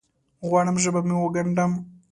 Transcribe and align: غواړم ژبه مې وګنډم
غواړم 0.47 0.75
ژبه 0.83 1.01
مې 1.07 1.15
وګنډم 1.19 1.71